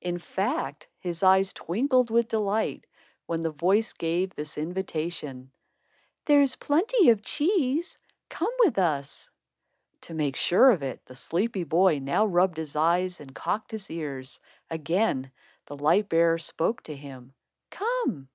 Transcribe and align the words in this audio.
In 0.00 0.18
fact, 0.18 0.88
his 0.98 1.22
eyes 1.22 1.52
twinkled 1.52 2.10
with 2.10 2.26
delight, 2.26 2.86
when 3.26 3.40
the 3.40 3.52
voice 3.52 3.92
gave 3.92 4.34
this 4.34 4.58
invitation: 4.58 5.52
"There's 6.24 6.56
plenty 6.56 7.10
of 7.10 7.22
cheese. 7.22 7.96
Come 8.28 8.50
with 8.64 8.80
us." 8.80 9.30
To 10.00 10.12
make 10.14 10.34
sure 10.34 10.72
of 10.72 10.82
it, 10.82 11.06
the 11.06 11.14
sleepy 11.14 11.62
boy 11.62 12.00
now 12.00 12.26
rubbed 12.26 12.56
his 12.56 12.74
eyes 12.74 13.20
and 13.20 13.32
cocked 13.32 13.70
his 13.70 13.88
ears. 13.88 14.40
Again, 14.68 15.30
the 15.66 15.76
light 15.76 16.08
bearer 16.08 16.38
spoke 16.38 16.82
to 16.82 16.96
him: 16.96 17.34
"Come." 17.70 18.28